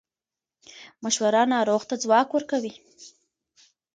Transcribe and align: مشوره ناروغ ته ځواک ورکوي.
مشوره 1.03 1.43
ناروغ 1.53 1.81
ته 1.89 1.95
ځواک 2.03 2.29
ورکوي. 2.31 2.73